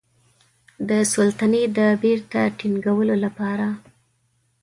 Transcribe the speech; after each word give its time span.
د 0.89 0.91
سلطې 1.11 1.63
د 1.77 1.79
بیرته 2.01 2.41
ټینګولو 2.57 3.15
لپاره. 3.23 3.67